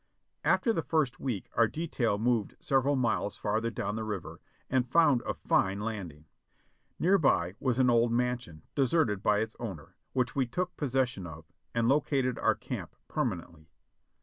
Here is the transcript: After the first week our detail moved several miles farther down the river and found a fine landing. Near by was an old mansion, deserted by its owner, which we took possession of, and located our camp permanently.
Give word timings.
After 0.43 0.73
the 0.73 0.81
first 0.81 1.19
week 1.19 1.47
our 1.53 1.67
detail 1.67 2.17
moved 2.17 2.55
several 2.59 2.95
miles 2.95 3.37
farther 3.37 3.69
down 3.69 3.95
the 3.95 4.03
river 4.03 4.41
and 4.67 4.91
found 4.91 5.21
a 5.27 5.35
fine 5.35 5.79
landing. 5.79 6.25
Near 6.97 7.19
by 7.19 7.53
was 7.59 7.77
an 7.77 7.91
old 7.91 8.11
mansion, 8.11 8.63
deserted 8.73 9.21
by 9.21 9.41
its 9.41 9.55
owner, 9.59 9.95
which 10.13 10.35
we 10.35 10.47
took 10.47 10.75
possession 10.75 11.27
of, 11.27 11.45
and 11.75 11.87
located 11.87 12.39
our 12.39 12.55
camp 12.55 12.95
permanently. 13.07 13.69